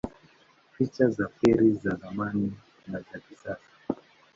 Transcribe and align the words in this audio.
Picha 0.77 1.09
za 1.09 1.27
feri 1.27 1.73
za 1.73 1.95
zamani 1.95 2.51
na 2.87 2.99
za 2.99 3.19
kisasa 3.19 3.71